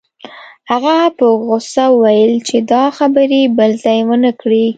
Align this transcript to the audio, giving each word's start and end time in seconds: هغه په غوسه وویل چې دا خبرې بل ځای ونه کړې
هغه 0.71 0.95
په 1.17 1.25
غوسه 1.43 1.83
وویل 1.91 2.33
چې 2.47 2.57
دا 2.71 2.83
خبرې 2.97 3.41
بل 3.57 3.71
ځای 3.83 3.99
ونه 4.07 4.31
کړې 4.41 4.65